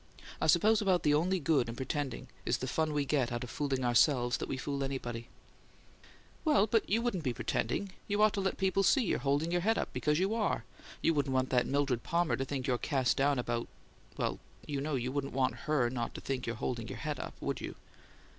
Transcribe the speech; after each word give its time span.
I 0.41 0.47
suppose 0.47 0.81
about 0.81 1.03
the 1.03 1.13
only 1.13 1.39
good 1.39 1.69
in 1.69 1.75
pretending 1.75 2.27
is 2.43 2.57
the 2.57 2.65
fun 2.65 2.91
we 2.91 3.05
get 3.05 3.31
out 3.31 3.43
of 3.43 3.51
fooling 3.51 3.85
ourselves 3.85 4.37
that 4.37 4.49
we 4.49 4.57
fool 4.57 4.79
somebody." 4.79 5.27
"Well, 6.43 6.65
but 6.65 6.83
it 6.87 6.97
wouldn't 6.97 7.23
be 7.23 7.35
pretending. 7.35 7.91
You 8.07 8.23
ought 8.23 8.33
to 8.33 8.41
let 8.41 8.57
people 8.57 8.81
see 8.81 9.03
you're 9.05 9.19
still 9.19 9.25
holding 9.29 9.51
your 9.51 9.61
head 9.61 9.77
up 9.77 9.93
because 9.93 10.17
you 10.17 10.33
ARE. 10.33 10.65
You 11.03 11.13
wouldn't 11.13 11.35
want 11.35 11.51
that 11.51 11.67
Mildred 11.67 12.01
Palmer 12.01 12.35
to 12.35 12.45
think 12.45 12.65
you're 12.65 12.79
cast 12.79 13.15
down 13.15 13.37
about 13.37 13.67
well, 14.17 14.39
you 14.65 14.81
know 14.81 14.95
you 14.95 15.11
wouldn't 15.11 15.33
want 15.33 15.53
HER 15.69 15.91
not 15.91 16.15
to 16.15 16.21
think 16.21 16.47
you're 16.47 16.55
holding 16.55 16.87
your 16.87 16.97
head 16.97 17.19
up, 17.19 17.35
would 17.39 17.61
you?" 17.61 17.75